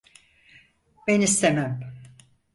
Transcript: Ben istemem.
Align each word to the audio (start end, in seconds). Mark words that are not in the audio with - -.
Ben 1.07 1.21
istemem. 1.21 1.95